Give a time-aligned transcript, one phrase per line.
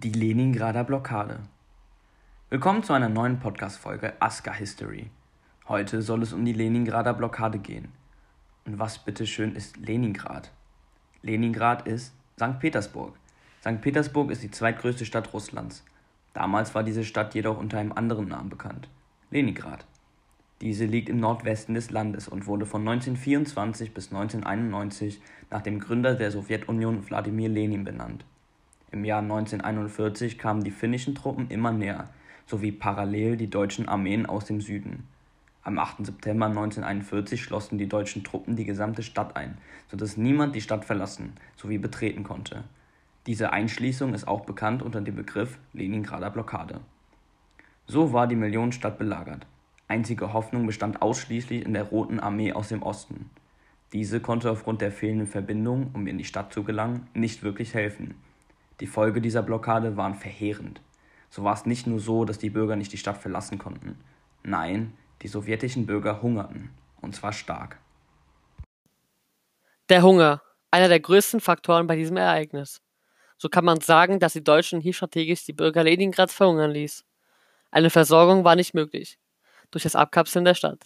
[0.00, 1.40] Die Leningrader Blockade.
[2.50, 5.10] Willkommen zu einer neuen Podcast-Folge Aska History.
[5.66, 7.88] Heute soll es um die Leningrader Blockade gehen.
[8.64, 10.52] Und was bitteschön ist Leningrad?
[11.22, 12.60] Leningrad ist St.
[12.60, 13.16] Petersburg.
[13.60, 13.80] St.
[13.80, 15.84] Petersburg ist die zweitgrößte Stadt Russlands.
[16.32, 18.88] Damals war diese Stadt jedoch unter einem anderen Namen bekannt:
[19.32, 19.84] Leningrad.
[20.60, 25.20] Diese liegt im Nordwesten des Landes und wurde von 1924 bis 1991
[25.50, 28.24] nach dem Gründer der Sowjetunion Wladimir Lenin benannt.
[28.90, 32.08] Im Jahr 1941 kamen die finnischen Truppen immer näher,
[32.46, 35.06] sowie parallel die deutschen Armeen aus dem Süden.
[35.62, 36.06] Am 8.
[36.06, 39.58] September 1941 schlossen die deutschen Truppen die gesamte Stadt ein,
[39.90, 42.64] so dass niemand die Stadt verlassen sowie betreten konnte.
[43.26, 46.80] Diese Einschließung ist auch bekannt unter dem Begriff Leningrader Blockade.
[47.86, 49.46] So war die Millionenstadt belagert.
[49.86, 53.28] Einzige Hoffnung bestand ausschließlich in der Roten Armee aus dem Osten.
[53.92, 58.14] Diese konnte aufgrund der fehlenden Verbindung, um in die Stadt zu gelangen, nicht wirklich helfen
[58.80, 60.80] die Folge dieser Blockade waren verheerend.
[61.30, 63.98] So war es nicht nur so, dass die Bürger nicht die Stadt verlassen konnten.
[64.42, 66.70] Nein, die sowjetischen Bürger hungerten.
[67.00, 67.78] Und zwar stark.
[69.88, 72.80] Der Hunger, einer der größten Faktoren bei diesem Ereignis.
[73.36, 77.04] So kann man sagen, dass die Deutschen hier strategisch die Bürger Leningrads verhungern ließ.
[77.70, 79.18] Eine Versorgung war nicht möglich,
[79.70, 80.84] durch das Abkapseln der Stadt.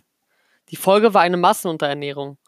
[0.69, 2.39] Die Folge war eine Massenunterernährung.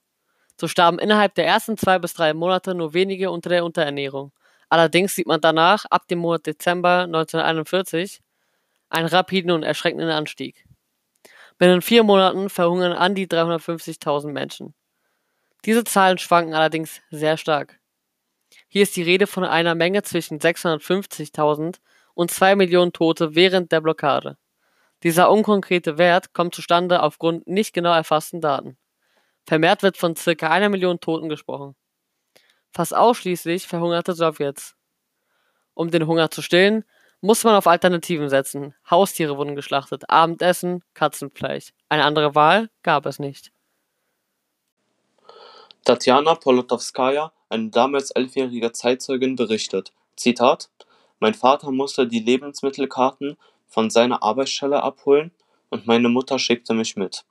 [0.61, 4.33] So starben innerhalb der ersten zwei bis drei Monate nur wenige unter der Unterernährung
[4.75, 8.19] Allerdings sieht man danach, ab dem Monat Dezember 1941,
[8.89, 10.65] einen rapiden und erschreckenden Anstieg.
[11.59, 14.75] Binnen vier Monaten verhungern an die 350.000 Menschen.
[15.65, 17.79] Diese Zahlen schwanken allerdings sehr stark.
[18.67, 21.77] Hier ist die Rede von einer Menge zwischen 650.000
[22.15, 24.39] und 2 Millionen Tote während der Blockade.
[25.05, 28.77] Dieser unkonkrete Wert kommt zustande aufgrund nicht genau erfassten Daten.
[29.47, 31.77] Vermehrt wird von circa einer Million Toten gesprochen.
[32.75, 34.75] Fast ausschließlich verhungerte Sowjets.
[35.75, 36.85] Um den Hunger zu stillen,
[37.21, 38.75] musste man auf Alternativen setzen.
[38.91, 41.73] Haustiere wurden geschlachtet, Abendessen, Katzenfleisch.
[41.89, 43.53] Eine andere Wahl gab es nicht.
[45.85, 50.69] Tatjana Polotowskaja, eine damals elfjährige Zeitzeugin, berichtet: Zitat:
[51.21, 53.37] Mein Vater musste die Lebensmittelkarten
[53.69, 55.31] von seiner Arbeitsstelle abholen
[55.71, 57.25] und meine Mutter schickte mich mit.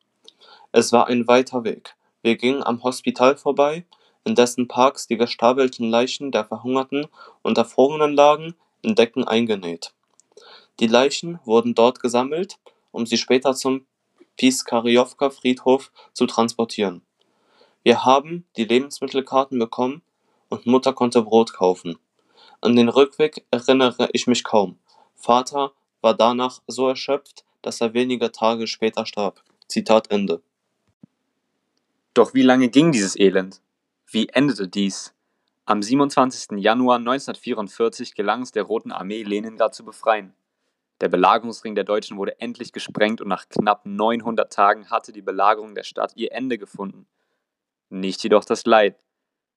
[0.71, 1.95] Es war ein weiter Weg.
[2.21, 3.85] Wir gingen am Hospital vorbei,
[4.25, 7.07] in dessen Parks die gestapelten Leichen der Verhungerten
[7.41, 9.93] und Erfrorenen lagen, in Decken eingenäht.
[10.79, 12.57] Die Leichen wurden dort gesammelt,
[12.91, 13.85] um sie später zum
[14.37, 17.01] Piskarjowka-Friedhof zu transportieren.
[17.83, 20.01] Wir haben die Lebensmittelkarten bekommen
[20.49, 21.97] und Mutter konnte Brot kaufen.
[22.61, 24.77] An den Rückweg erinnere ich mich kaum.
[25.15, 29.43] Vater war danach so erschöpft, dass er wenige Tage später starb.
[29.67, 30.41] Zitat Ende.
[32.13, 33.59] Doch wie lange ging dieses Elend?
[34.05, 35.13] Wie endete dies?
[35.65, 36.59] Am 27.
[36.59, 40.35] Januar 1944 gelang es der Roten Armee, Leningrad zu befreien.
[41.01, 45.73] Der Belagerungsring der Deutschen wurde endlich gesprengt und nach knapp 900 Tagen hatte die Belagerung
[45.73, 47.07] der Stadt ihr Ende gefunden.
[47.89, 49.03] Nicht jedoch das Leid.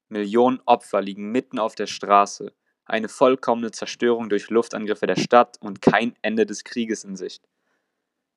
[0.08, 2.52] Millionen Opfer liegen mitten auf der Straße,
[2.84, 7.46] eine vollkommene Zerstörung durch Luftangriffe der Stadt und kein Ende des Krieges in Sicht.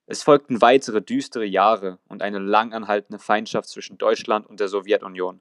[0.08, 5.40] Es folgten weitere düstere Jahre und eine lang anhaltende Feindschaft zwischen Deutschland und der Sowjetunion.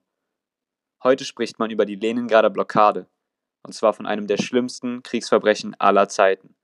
[1.04, 3.06] Heute spricht man über die Leningrader Blockade,
[3.62, 6.56] und zwar von einem der schlimmsten Kriegsverbrechen aller Zeiten.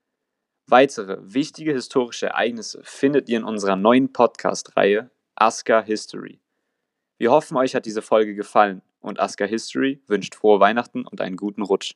[0.67, 6.41] Weitere wichtige historische Ereignisse findet ihr in unserer neuen Podcast-Reihe Aska History.
[7.17, 11.37] Wir hoffen, euch hat diese Folge gefallen und Aska History wünscht frohe Weihnachten und einen
[11.37, 11.93] guten Rutsch.